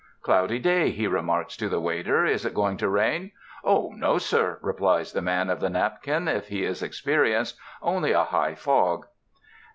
[0.23, 3.31] ''Cloudy day," he remarks to the waiter, "is it going to rain?"
[3.63, 8.23] "Oh, no, sir," replies the man of the napkin, if he is experienced, "only a
[8.23, 9.05] high fog."